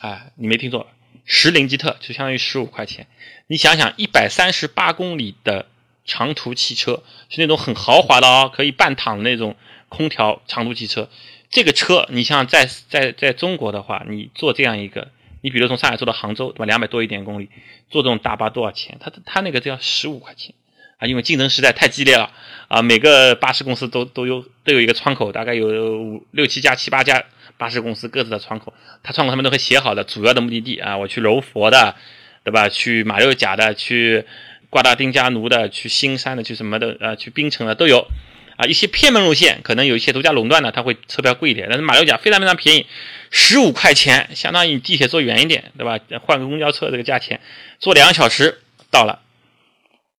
[0.00, 0.86] 啊，你没听错，
[1.26, 3.06] 十零吉特就相当于十五块钱。
[3.48, 5.66] 你想想，一百三十八公里的
[6.06, 9.56] 长途汽车是那种很豪华的哦，可以半躺的那种
[9.90, 11.10] 空调长途汽车。
[11.50, 15.08] 这个车，你像在在在中国的话，你坐这样一个，
[15.42, 16.64] 你比如从上海坐到杭州，对吧？
[16.64, 17.50] 两百多一点公里，
[17.90, 18.96] 坐这种大巴多少钱？
[19.00, 20.54] 他他那个就要十五块钱
[20.96, 22.32] 啊，因为竞争实在太激烈了
[22.68, 22.80] 啊。
[22.80, 25.66] 每个巴士公司都都有都有一个窗口，大概有
[25.98, 27.22] 五六七家、七八家。
[27.60, 31.94] 巴士公司各自的窗口，它窗口上面都会写好的主要的目的地啊，我去柔佛的，
[32.42, 32.70] 对吧？
[32.70, 34.24] 去马六甲的，去
[34.70, 38.08] 瓜达丁加奴的，去新山的，去什么的，呃，去槟城的都有
[38.56, 38.64] 啊。
[38.64, 42.86] 一些偏门路线可能有一些独家垄断的，它会车票贵一点，但是马六甲非常非常便宜，
[43.30, 45.98] 十五块钱，相当于你地铁坐远一点，对吧？
[46.22, 47.42] 换个公交车这个价钱，
[47.78, 49.20] 坐两个小时到了。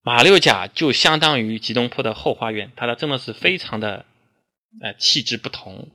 [0.04, 4.06] 马六甲就相当于吉隆坡的后花园，它的真的是非常的
[4.80, 5.90] 呃气质不同。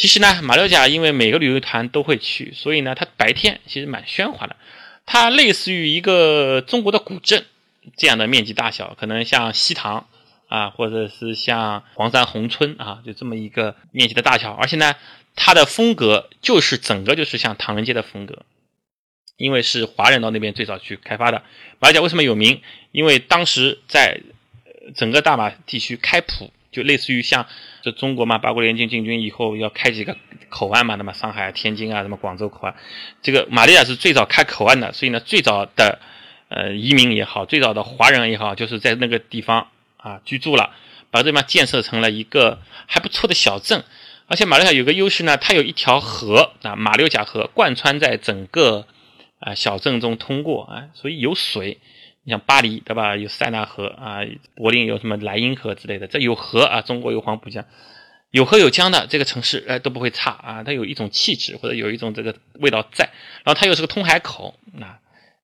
[0.00, 4.56] 其实呢，马六甲因为每个旅游团都会去，所以呢，它白天其实蛮喧哗的。
[5.04, 7.44] 它类似于一个中国的古镇
[7.98, 10.06] 这样的面积大小，可能像西塘
[10.48, 14.54] 啊，或者是像黄山宏村啊，就这么一个面积的大小。
[14.54, 14.94] 而且呢，
[15.36, 18.46] 它的风格就是整个就是像唐人街的风格，
[19.36, 21.42] 因为是华人到那边最早去开发的。
[21.78, 22.62] 马六甲为什么有名？
[22.90, 24.22] 因为当时在
[24.96, 26.50] 整个大马地区开普。
[26.72, 27.46] 就类似于像
[27.82, 30.16] 这中国嘛，八国联军进军以后要开几个
[30.48, 32.74] 口岸嘛，那么上海、天津啊，什么广州口岸，
[33.22, 35.98] 这个马六甲是最早开口岸的，所以呢，最早的
[36.48, 40.70] 呃移民也好，最早的华人也好，就是在那个地方啊居住了，
[41.10, 43.84] 把这地方建设成了一个还不错的小镇
[44.28, 48.86] 而且马六甲有个优势呢，它有一条河啊，马六甲河贯穿在整个
[49.40, 51.78] 啊小镇中通过啊，所以有水。
[52.24, 53.16] 你像巴黎对吧？
[53.16, 54.20] 有塞纳河啊，
[54.54, 56.82] 柏林有什么莱茵河之类的，这有河啊。
[56.82, 57.64] 中国有黄浦江，
[58.30, 60.62] 有河有江的这个城市哎都不会差啊。
[60.62, 63.10] 它有一种气质或者有一种这个味道在，
[63.44, 64.98] 然后它又是个通海口啊，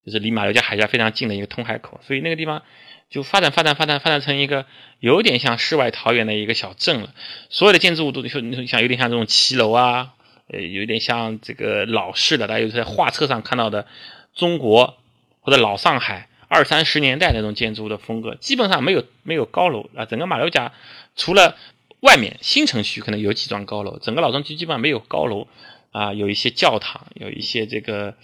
[0.04, 2.62] 就是离马六甲海峡非常近的一个通海口，所以那个地方。
[3.08, 4.66] 就发展发展发展发展成一个
[4.98, 7.14] 有点像世外桃源的一个小镇了，
[7.50, 8.28] 所有的建筑物都就
[8.66, 10.14] 像有点像这种骑楼啊，
[10.48, 13.86] 呃，有点像这个老式的，大家有在画册上看到的
[14.34, 14.98] 中国
[15.38, 20.72] 或者老上海二三十年代那种建筑的风格，基本上没有没有高楼啊，整个马六甲
[21.16, 21.56] 除了
[22.00, 25.48] 外面新城区可能有几幢高楼，整个老城区基本上没有高楼
[25.92, 28.14] 啊，有一些教堂，有一些这个。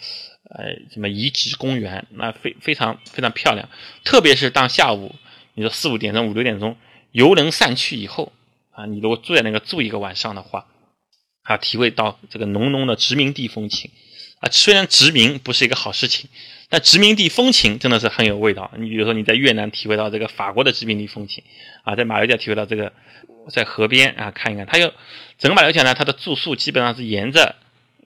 [0.54, 3.70] 呃，什么遗址公园，那非非常非常漂亮。
[4.04, 5.14] 特别是当下午，
[5.54, 6.76] 你说四五点钟、五六点钟，
[7.10, 8.32] 游人散去以后，
[8.72, 10.66] 啊，你如果住在那个住一个晚上的话，
[11.44, 13.92] 啊，体会到这个浓浓的殖民地风情。
[14.42, 16.28] 啊，虽然殖民不是一个好事情，
[16.68, 18.70] 但殖民地风情真的是很有味道。
[18.76, 21.44] 你比如说你在越南体会到这个法国的殖民地风情，
[21.84, 22.92] 啊，在马六甲体会到这个，
[23.48, 24.92] 在河边啊看一看，它有
[25.38, 27.54] 整个马六甲呢，它的住宿基本上是沿着。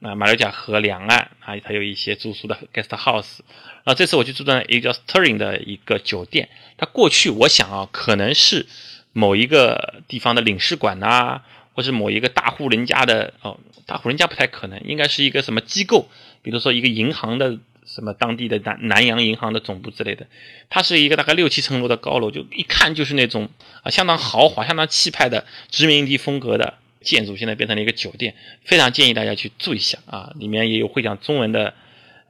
[0.03, 3.39] 啊，马六甲河两岸啊，它有一些住宿的 guest house。
[3.83, 8.67] 然后这次我去住在一个叫 Stirling 的一个酒店，它过去我想啊，可能是
[9.15, 11.41] 某一个地方的领事馆呐，
[11.73, 16.11] 或是某一个大户人家的哦，大户人家不太可能，应该是一个什么机构，
[16.47, 20.27] 比如说一个银行的什么当地的南南洋银行的总部之类的。
[20.71, 23.49] 它是一个大概六七层楼的高楼，就一看就是那种
[23.83, 26.79] 啊相当豪华、相当气派的殖民地风格的。
[27.03, 30.33] 建筑现在变成了一个酒店，非常建议大家去住一下啊！
[30.35, 31.73] 里面也有会讲中文的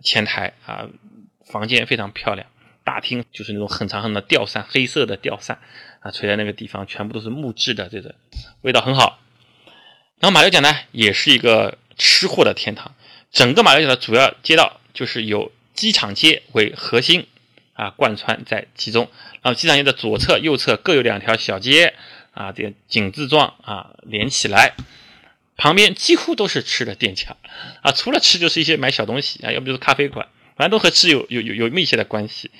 [0.02, 0.86] 前台啊，
[1.46, 2.46] 房间非常漂亮，
[2.84, 5.58] 大厅就是那种很长很长的吊扇，黑色的吊扇
[6.00, 8.16] 啊，垂在那个地方，全部都是木质的，这个
[8.60, 9.18] 味道很好。
[10.20, 12.94] 然后马六甲呢，也是一个吃货的天堂，
[13.32, 17.26] 整个马六甲的主要街道就是由机场街为核心
[17.74, 19.10] 啊，贯穿在其中，
[19.42, 21.94] 然后机场街的左侧、右侧各有两条小街。
[22.36, 24.74] 啊，这个井字状啊，连起来，
[25.56, 27.34] 旁边几乎都是吃的店家
[27.80, 32.50] 啊，除了吃就是一些买小东西啊，要不就是咖啡馆，反正都和吃有有有有密切的关系。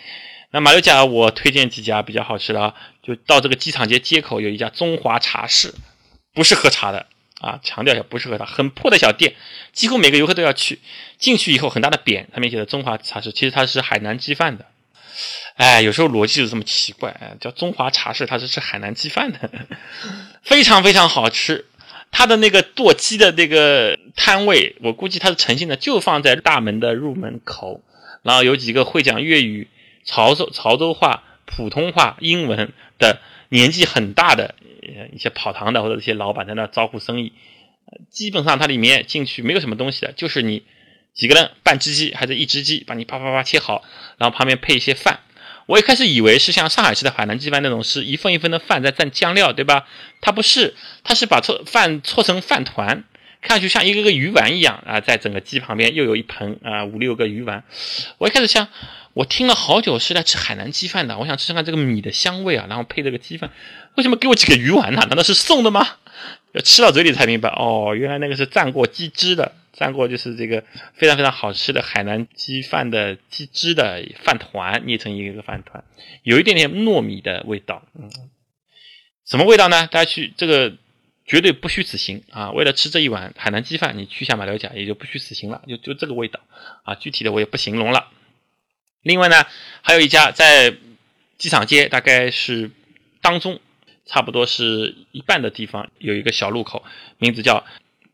[0.51, 5.75] 那马六甲我推荐几家比较好吃的啊，就到这个机场街街口有一家中华茶室，
[6.33, 7.05] 不是喝茶的
[7.41, 9.35] 啊，强调一下不是喝茶，很破的小店，
[9.73, 10.79] 几乎每个游客都要去。
[11.19, 14.67] 进去以后很大的匾，上面写的中华茶室，其实它是海南鸡饭的。
[15.57, 19.51] 哎，有时候逻辑就这么奇怪，哎，叫中华茶室，它是吃海南鸡饭的，
[20.45, 21.65] 非常非常好吃。
[22.11, 27.83] 它的那个剁鸡的那个摊位，我估计它是诚信的，就放在大门的入门口。
[28.23, 29.69] 然后有几个会讲粤语、
[30.05, 34.55] 潮州潮州话、普通话、英文的年纪很大的
[35.13, 37.33] 一些跑堂的或者一些老板在那招呼生意。
[38.11, 40.65] 基本上它里面进去没有什么东西的，就是你
[41.15, 43.85] 几个人半只鸡还是一只鸡，把你啪啪啪切好，
[44.19, 45.21] 然后旁边配一些饭。
[45.67, 49.87] 我一开始以为是像上海市的海南鸡饭那种，是一份一份的饭在蘸酱料，对吧？
[50.21, 53.05] 它不是，它是把搓饭搓成饭团，
[53.41, 57.65] 看上去像一个个鱼丸一样啊，在整个鸡旁边又有一盆啊五六个鱼丸。
[58.19, 58.69] 我一开始想，
[59.17, 63.51] 我听了好久是在吃海南鸡饭的，我想吃看看这个米的香味啊，然后配这个鸡饭，
[63.95, 65.01] 为什么给我几个鱼丸呢？
[65.09, 65.97] 难道是送的吗？
[66.53, 69.55] 要吃到嘴里才明白，哦，原来那个是蘸过鸡汁的。
[69.75, 75.83] 蘸过就是这个非常非常好吃的海南鸡饭的鸡汁的饭团，捏成一个个饭团，
[76.23, 77.83] 有一点点糯米的味道。
[77.99, 78.11] 嗯，
[79.27, 79.87] 什么味道呢？
[79.91, 80.75] 大家去这个
[81.25, 82.51] 绝对不虚此行啊！
[82.51, 86.41] 为了吃这一碗海南鸡饭，你去下马六甲也就不虚此行了，就就这个味道
[86.85, 86.95] 啊！
[86.95, 88.11] 具体的我也不形容了。
[89.07, 89.47] 另外呢，
[89.83, 90.75] 还有一家在
[91.39, 92.71] 机场街，大概是
[93.21, 93.61] 当中
[94.05, 96.85] 差不多是一半的地方，有一个小路口，
[97.19, 97.65] 名字叫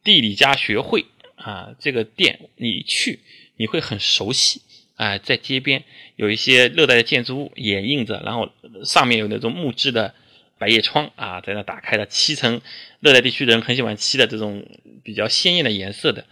[0.05, 1.07] 地理家学会。
[1.35, 3.19] 啊，这个店你去
[3.57, 4.63] 你会很熟悉
[4.95, 5.83] 啊，在街边
[6.15, 8.49] 有一些热带的建筑物掩映着，然后
[8.85, 10.15] 上面有那种木质的
[10.57, 12.61] 百叶窗啊，在那打开的漆成
[13.01, 14.65] 热带地区人很喜欢漆的这种
[15.03, 16.27] 比较鲜艳的颜色的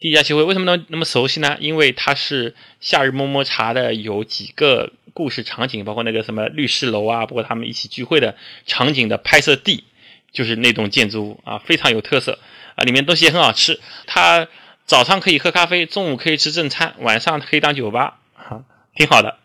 [0.00, 1.56] 第一家协会为什么能那么熟悉呢？
[1.60, 9.84] 因为它是夏日么么茶的有几个故事场景，包括那个什么律师楼啊，包括他们一起聚会的场景的拍摄地，
[10.32, 12.38] 就是那栋建筑物啊，非常有特色。
[12.74, 13.80] 啊，里面东西也很好吃。
[14.06, 14.48] 它
[14.84, 18.64] 早上可以喝咖啡，中午可以吃正餐，晚上可以当酒吧，哈，
[18.96, 19.38] 挺好的。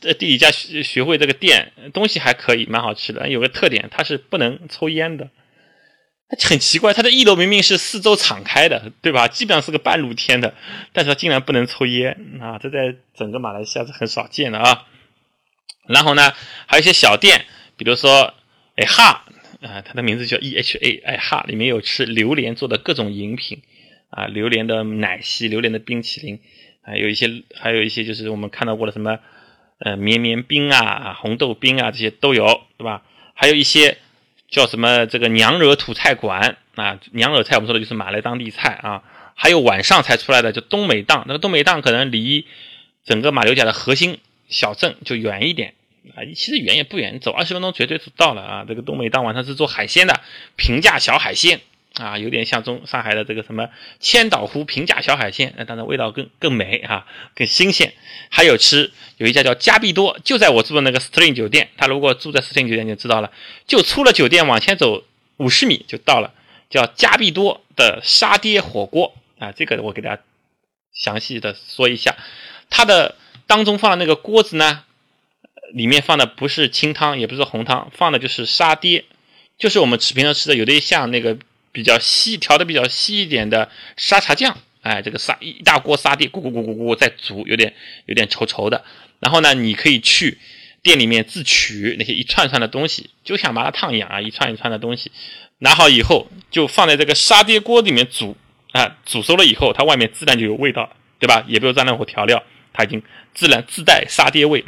[0.00, 3.28] 这第一家学学会这个店东西还可以，蛮好吃的。
[3.28, 5.28] 有个特点，它是不能抽烟的。
[6.42, 9.28] 很奇怪，它的一楼明明是四周敞开的，对吧？
[9.28, 10.54] 基本上是个半露天的，
[10.92, 12.58] 但是它竟然不能抽烟啊！
[12.58, 14.86] 这在整个马来西亚是很少见的啊。
[15.86, 16.32] 然后呢，
[16.66, 17.44] 还有一些小店，
[17.76, 18.34] 比如说，
[18.76, 19.24] 哎哈。
[19.62, 23.62] 啊，它的名字叫 E H A，哎哈，里面有吃榴莲做的各种饮品
[24.10, 26.38] 啊，榴莲的奶昔、榴莲的冰淇淋，
[26.82, 29.18] 还有一些还有一些就是我们看到过的什么
[29.78, 33.04] 呃绵绵冰啊、红豆冰啊这些都有，对吧？
[33.32, 33.96] 还有一些
[34.54, 39.02] 叫什么这个娘惹土菜馆啊，娘惹菜我们说的就是马来当地菜啊，
[39.34, 42.46] 还有晚上才出来的叫东美档，那个东美档可能离
[43.04, 45.74] 整个马六甲的核心小镇就远一点。
[46.14, 48.64] 啊，其实远也不远，走二十分钟绝对是到了啊。
[48.68, 50.20] 这个东美档晚上是做海鲜的，
[50.54, 51.60] 平价小海鲜
[51.94, 53.68] 啊，有点像中上海的这个什么
[54.00, 57.94] 千岛湖平价小海鲜，那当然味道更更美啊，更新鲜。
[58.30, 63.30] 还有吃有一家叫加必多，就在我住的那个 String 酒店，他如果住在 String 酒店就知道了，
[63.66, 65.04] 就出了酒店往前走
[65.36, 66.32] 五十米就到了，
[66.70, 70.22] 叫加必多的沙爹火锅啊，这个我给大家
[70.92, 72.16] 详细的说一下，
[72.70, 74.84] 它的当中放的那个锅子呢。
[75.72, 79.06] 里面放的不是清汤，也不是红汤，放的就是沙爹，
[79.58, 81.36] 就是我们吃平常吃的，有点像那个
[81.74, 87.74] 比较细调的比较细一点的沙茶酱，哎，这个沙一大锅沙爹，咕咕咕咕咕在煮，有点
[88.06, 88.84] 有点稠稠的。
[89.18, 90.38] 然后呢，你可以去
[90.82, 95.10] 店里面自取那些一串串的东西，就像麻辣烫一样啊，一串一串的东西，
[95.58, 98.36] 拿好以后就放在这个沙爹锅里面煮
[98.70, 101.44] 啊，煮熟了以后，它外面自然就有味道，对吧？
[101.48, 103.02] 也不用沾任何调料，它已经
[103.34, 104.64] 自然自带沙爹味。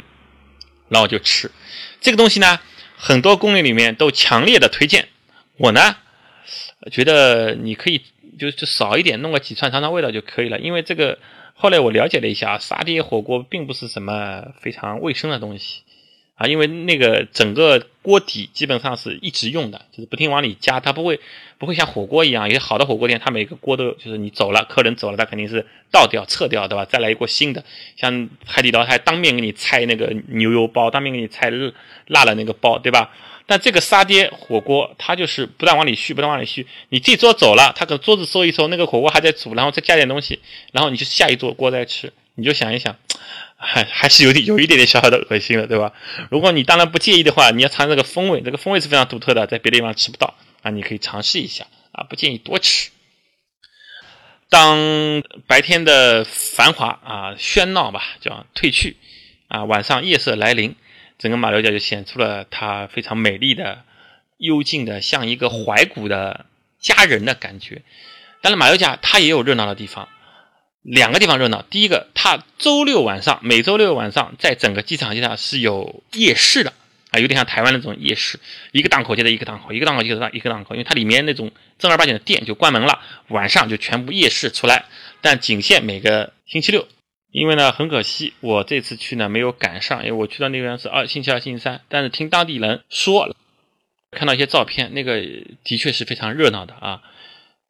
[0.89, 1.51] 然后就吃，
[1.99, 2.61] 这个东西呢，
[2.95, 5.09] 很多攻略里面都强烈的推荐。
[5.57, 5.97] 我呢，
[6.91, 8.01] 觉得你可以
[8.37, 10.59] 就就少一点，弄个几串尝尝味道就可以了。
[10.59, 11.17] 因为这个
[11.53, 15.81] 后来我了解了一下，沙爹火锅并不是什么非常卫生的东西。
[16.37, 21.19] 啊，因为那个整个锅底基本上是一直用的，就是不停往里加，它不会
[21.57, 26.85] 不会像火锅一样，有些好的火锅店，它每个锅都就是你走了，客人走了，它肯定是倒掉、撤掉，对吧？
[26.85, 27.63] 再来一锅新的。
[27.95, 31.51] 像海底捞，它当面给你拆那个牛油包，当面给你拆
[32.05, 33.11] 辣的那个包，对吧？
[33.49, 36.67] 但这个沙爹火锅，它就是不断往里续，不断往里续。
[36.89, 40.39] 你这桌走了，它可能桌子收一收，那个火锅还在煮，然后再加点东西，
[40.71, 42.95] 然后你就下一桌锅再吃，你就想一想。
[43.59, 45.91] 还还是有点有一点点小小的恶心了，对吧？
[46.29, 52.91] 如果你当然不介意的话，你要尝这个风味，这个风味是非常独特的，在别的地方吃不到啊，你可以尝试一下啊，不建议多吃。
[54.47, 58.95] 当白天的繁华啊喧闹吧，叫褪去
[59.47, 60.75] 啊，晚上夜色来临，
[61.17, 63.81] 整个马六甲就显出了它非常美丽的、
[64.37, 66.45] 幽静的，像一个怀古的
[66.79, 67.81] 佳人的感觉。
[68.43, 70.07] 当然，马六甲它也有热闹的地方。
[70.81, 71.61] 两个地方热闹。
[71.69, 76.73] 第一个，它周六晚上，每周六晚上，在整个机场街上是有夜市的
[77.11, 78.39] 啊，有点像台湾那种夜市，
[78.71, 84.85] 一个档口接着一个档口，一个档口接着一个档口，因为它里面那种正儿八经的店就关门了，晚上就全部夜市出来，
[85.21, 86.87] 但仅限每个星期六。
[87.29, 93.35] 因为呢，很可惜，我这次去呢没有赶上，因为我去到那边是二星期二、星期三，但是听当地人说，
[94.11, 95.19] 看到一些照片，那个
[95.63, 97.01] 的确是非常热闹的啊。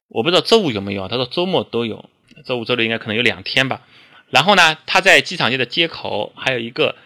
[0.08, 2.08] 我不知道周五有没有，他说周末都有。
[2.44, 3.82] 周五、周六应该可能有两天吧。
[4.30, 6.96] 然后呢，他在机场街的街口还有一个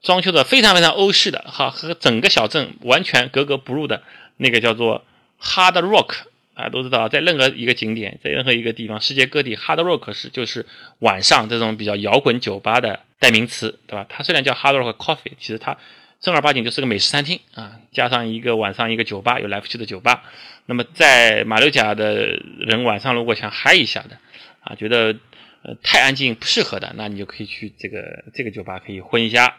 [0.00, 4.02] 装修的非常非常欧式的，哈，和整个小镇完全格格不入的
[4.38, 5.04] 那个叫做
[5.42, 6.14] Hard Rock
[6.54, 10.64] 啊，都知道，在任何一个景点，在任何一个地方，世界各地 Hard Rock 是就是
[11.00, 14.06] 晚上这种比较摇滚酒吧的代名词，对吧？
[14.08, 15.76] 它虽然叫 Hard Rock Coffee，其实它
[16.18, 20.22] 正儿八经就是个美食餐厅啊，加上一个晚上一个酒吧，有来福去的酒吧。
[20.64, 24.16] 那么在马六甲的人晚上如果想嗨一下的。
[24.60, 25.16] 啊，觉得
[25.62, 29.58] 呃太安静不适合的，那你就可以去这个这个酒吧可以混一下。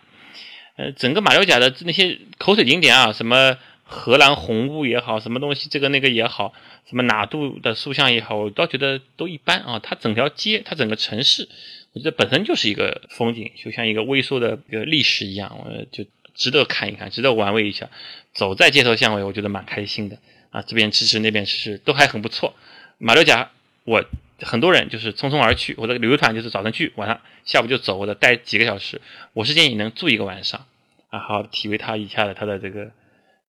[0.78, 6.54] 呃，整个马六甲的那些口水景点啊，什么荷兰红屋也好，什么东西这个那个也好，
[6.90, 9.80] 什么哪度的塑像也好，我倒觉得都一般啊。
[9.80, 11.50] 它整条街，它整个城市，
[11.92, 17.90] 我觉得本身就是一个风景，就像一个微缩的一个历史一样，我就值得看一看，值得玩味一下。
[18.34, 20.18] 走在街头巷尾，我觉得蛮开心的
[20.52, 20.62] 啊。
[20.62, 22.56] 这边吃吃，那边吃吃，都还很不错。
[22.98, 23.52] 马六甲，
[23.84, 24.06] 我。
[24.46, 29.02] 很多人就是匆匆而去，我的旅游团就是早晨去，晚上下午就走，或者待几个小时。
[29.34, 30.66] 我是建议能住一个晚上，
[31.10, 32.92] 啊，好体会它一下的它的这个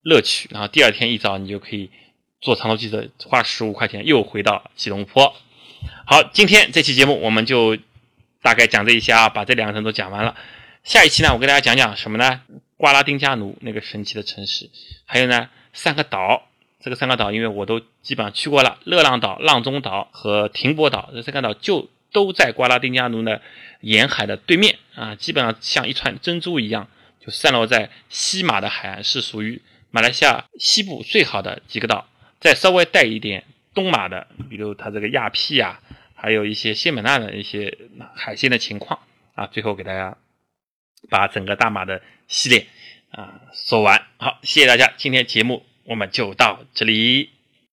[0.02, 0.48] 乐趣。
[0.52, 1.90] 然后第二天一早你就可以
[2.40, 5.34] 坐长途汽车，花十五块钱又回到吉隆坡。
[6.06, 7.76] 好，今天这期节目我们就
[8.42, 10.36] 大概讲这一些啊，把这两个城都讲完了。
[10.84, 12.42] 下一期呢，我跟大家讲讲什么呢？
[12.76, 14.68] 瓜拉丁加奴那个神奇的城市，
[15.06, 16.48] 还有呢三个岛。
[16.82, 23.40] 这个三个岛，因为我都基本上去过了，热浪岛、浪中岛和停泊岛这三个岛就都在瓜拉丁加奴的
[23.80, 26.88] 沿海的对面啊，基本上像一串珍珠一样，
[27.24, 29.62] 就散落在西马的海岸，是属于
[29.92, 32.08] 马来西亚西部最好的几个岛。
[32.40, 35.80] 再稍微带一点东马的，比如它这个亚庇啊，
[36.16, 37.78] 还有一些仙本那的一些
[38.16, 38.98] 海鲜的情况
[39.36, 40.16] 啊，最后给大家
[41.08, 42.66] 把整个大马的系列
[43.12, 44.02] 啊说完。
[44.16, 45.64] 好，谢谢大家，今天节目。
[45.84, 47.30] 我们就到这里。